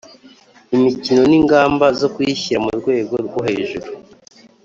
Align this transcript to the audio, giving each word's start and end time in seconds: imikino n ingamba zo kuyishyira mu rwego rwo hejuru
imikino 0.75 1.21
n 1.29 1.33
ingamba 1.39 1.85
zo 1.99 2.07
kuyishyira 2.13 2.59
mu 2.65 2.71
rwego 2.79 3.13
rwo 3.25 3.39
hejuru 3.47 3.87